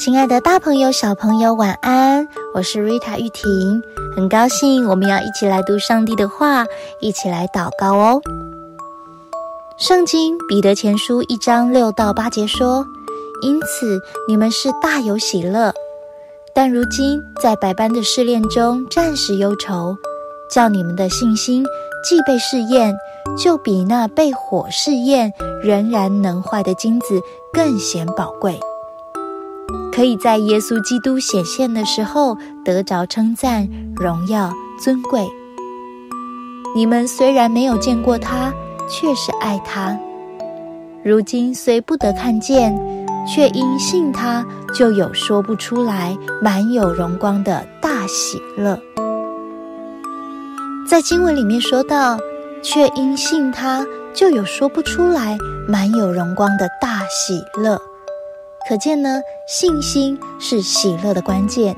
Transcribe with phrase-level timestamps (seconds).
[0.00, 2.26] 亲爱的大朋友、小朋友，晚安！
[2.54, 3.82] 我是瑞塔玉婷，
[4.16, 6.64] 很高兴我们要一起来读上帝的话，
[7.02, 8.22] 一起来祷告哦。
[9.76, 12.82] 圣经彼得前书一章六到八节说
[13.44, 15.70] ：“因此你们是大有喜乐，
[16.54, 19.94] 但如今在百般的试炼中暂时忧愁，
[20.50, 21.62] 叫你们的信心
[22.02, 22.96] 既被试验，
[23.36, 25.30] 就比那被火试验
[25.62, 27.20] 仍然能坏的金子
[27.52, 28.58] 更显宝贵。”
[30.00, 34.50] 可以在耶稣基督显现的时候得着称赞、荣耀、
[34.82, 35.28] 尊贵。
[36.74, 38.50] 你们虽然没有见过他，
[38.88, 39.94] 却是爱他；
[41.04, 42.74] 如今虽不得看见，
[43.28, 44.42] 却因信他，
[44.74, 48.80] 就有说不出来、满有荣光的大喜乐。
[50.88, 52.18] 在经文里面说到，
[52.62, 55.36] 却因信他，就有说不出来、
[55.68, 57.78] 满有荣光的大喜乐。
[58.68, 61.76] 可见呢，信心是喜乐的关键。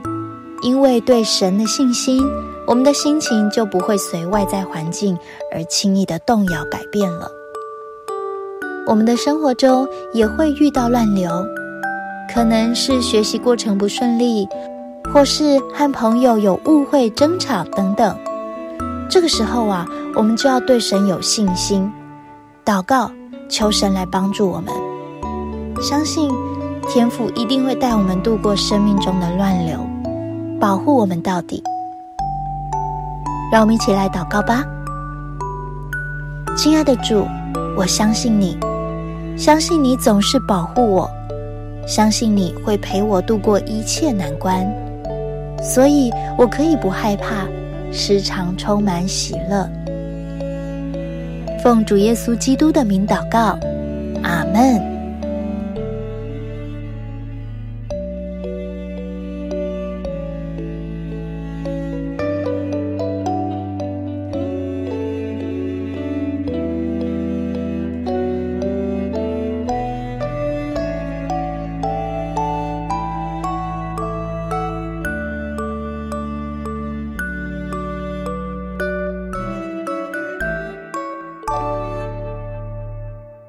[0.63, 2.23] 因为对神的信心，
[2.69, 5.19] 我们的心情就不会随外在环境
[5.53, 7.29] 而轻易的动摇改变了。
[8.87, 11.45] 我们的生活中也会遇到乱流，
[12.33, 14.47] 可能是学习过程不顺利，
[15.13, 18.17] 或是和朋友有误会、争吵等等。
[19.11, 21.93] 这个时候啊，我们就要对神有信心，
[22.65, 23.11] 祷告，
[23.49, 24.73] 求神来帮助我们，
[25.83, 26.31] 相信。
[26.89, 29.79] 天父一定会带我们度过生命中的乱流，
[30.61, 31.63] 保护我们到底。
[33.51, 34.65] 让我们一起来祷告吧，
[36.57, 37.27] 亲爱的主，
[37.77, 38.59] 我相信你，
[39.37, 41.11] 相信你总是保护我，
[41.87, 44.67] 相信你会陪我度过一切难关，
[45.63, 47.47] 所以我可以不害怕，
[47.91, 49.69] 时常充满喜乐。
[51.63, 53.59] 奉主耶稣基督的名祷告，
[54.23, 54.92] 阿门。